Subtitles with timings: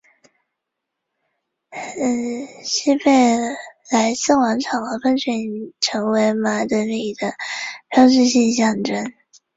[2.63, 3.37] 西贝
[3.91, 7.35] 莱斯广场和喷泉已成为马德里的
[7.87, 9.13] 标志性象征。